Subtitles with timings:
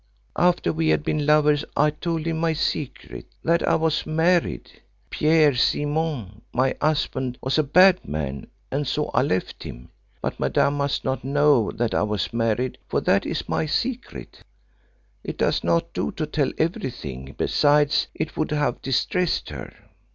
[0.39, 4.81] "After we had been lovers I told him my secret that I was married.
[5.11, 9.89] Pierre Simon, my husband, was a bad man, and so I left him.
[10.19, 14.41] But Madame must not know that I was married, for that is my secret.
[15.23, 19.71] It does not do to tell everything besides, it would have distressed her.